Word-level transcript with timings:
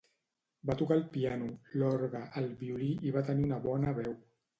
Va 0.69 0.75
tocar 0.77 0.95
el 0.99 1.03
piano, 1.17 1.49
l'orgue, 1.81 2.21
el 2.41 2.47
violí 2.63 2.89
i 3.09 3.13
va 3.19 3.23
tenir 3.29 3.47
una 3.49 3.61
bona 3.67 3.95
veu. 4.01 4.17